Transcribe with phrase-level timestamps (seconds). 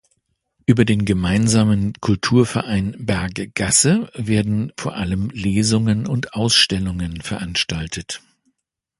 [0.65, 8.19] Über den gemeinsamen Kulturverein Berggasse werden vor allem Lesungen und Ausstellungen veranstaltet.